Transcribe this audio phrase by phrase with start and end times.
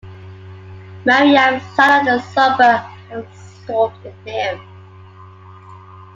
[1.05, 4.59] Miriam sat on the sofa absorbed in him.